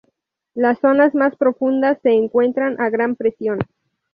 Las 0.55 0.79
zonas 0.79 1.13
más 1.13 1.35
profundas 1.35 1.99
se 2.01 2.09
encuentran 2.09 2.81
a 2.81 2.89
gran 2.89 3.15
presión. 3.15 3.59